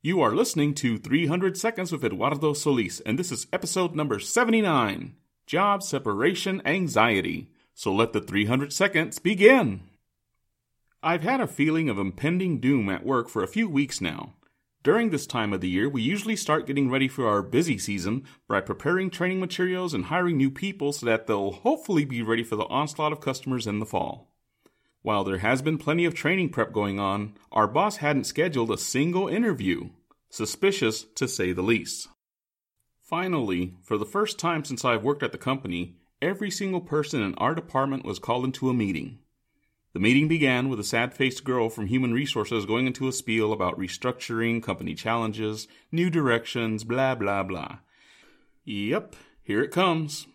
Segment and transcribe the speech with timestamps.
[0.00, 5.16] You are listening to 300 Seconds with Eduardo Solis, and this is episode number 79
[5.44, 7.50] Job Separation Anxiety.
[7.74, 9.80] So let the 300 seconds begin.
[11.02, 14.34] I've had a feeling of impending doom at work for a few weeks now.
[14.84, 18.22] During this time of the year, we usually start getting ready for our busy season
[18.46, 22.54] by preparing training materials and hiring new people so that they'll hopefully be ready for
[22.54, 24.30] the onslaught of customers in the fall.
[25.08, 28.76] While there has been plenty of training prep going on, our boss hadn't scheduled a
[28.76, 29.88] single interview.
[30.28, 32.08] Suspicious, to say the least.
[33.00, 37.34] Finally, for the first time since I've worked at the company, every single person in
[37.36, 39.20] our department was called into a meeting.
[39.94, 43.50] The meeting began with a sad faced girl from Human Resources going into a spiel
[43.50, 47.78] about restructuring, company challenges, new directions, blah, blah, blah.
[48.66, 50.26] Yep, here it comes.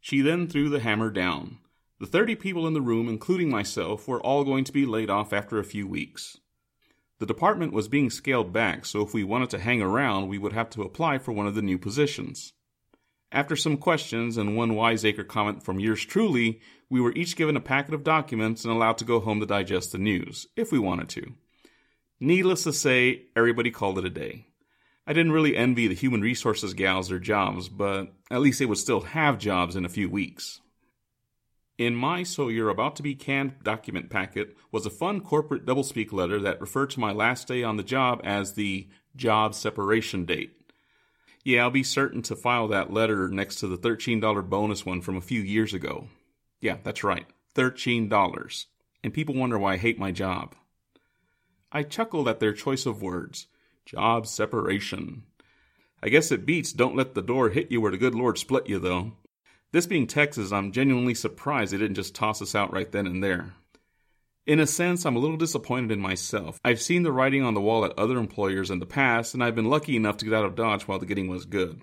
[0.00, 1.58] She then threw the hammer down.
[2.02, 5.32] The 30 people in the room, including myself, were all going to be laid off
[5.32, 6.36] after a few weeks.
[7.20, 10.52] The department was being scaled back, so if we wanted to hang around, we would
[10.52, 12.54] have to apply for one of the new positions.
[13.30, 16.60] After some questions and one wiseacre comment from yours truly,
[16.90, 19.92] we were each given a packet of documents and allowed to go home to digest
[19.92, 21.34] the news, if we wanted to.
[22.18, 24.48] Needless to say, everybody called it a day.
[25.06, 28.78] I didn't really envy the human resources gals their jobs, but at least they would
[28.78, 30.58] still have jobs in a few weeks.
[31.78, 36.12] In my So You're About to Be Canned document packet was a fun corporate doublespeak
[36.12, 40.52] letter that referred to my last day on the job as the job separation date.
[41.44, 45.16] Yeah, I'll be certain to file that letter next to the $13 bonus one from
[45.16, 46.08] a few years ago.
[46.60, 48.66] Yeah, that's right, $13.
[49.02, 50.54] And people wonder why I hate my job.
[51.72, 53.46] I chuckled at their choice of words
[53.86, 55.22] job separation.
[56.02, 58.68] I guess it beats don't let the door hit you where the good Lord split
[58.68, 59.12] you, though.
[59.72, 63.24] This being Texas, I'm genuinely surprised they didn't just toss us out right then and
[63.24, 63.54] there.
[64.46, 66.60] In a sense, I'm a little disappointed in myself.
[66.64, 69.54] I've seen the writing on the wall at other employers in the past, and I've
[69.54, 71.80] been lucky enough to get out of Dodge while the getting was good.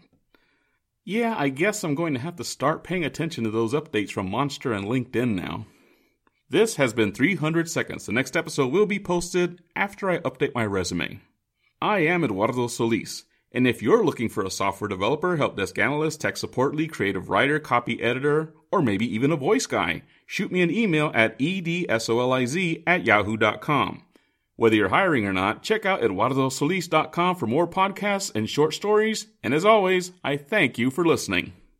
[1.03, 4.30] Yeah, I guess I'm going to have to start paying attention to those updates from
[4.30, 5.65] Monster and LinkedIn now.
[6.49, 8.05] This has been 300 Seconds.
[8.05, 11.21] The next episode will be posted after I update my resume.
[11.81, 13.23] I am Eduardo Solis.
[13.52, 17.30] And if you're looking for a software developer, help desk analyst, tech support lead, creative
[17.30, 22.83] writer, copy editor, or maybe even a voice guy, shoot me an email at edsoliz
[22.86, 24.04] at yahoo.com.
[24.55, 29.27] Whether you're hiring or not, check out eduardosolis.com for more podcasts and short stories.
[29.42, 31.54] And as always, I thank you for listening.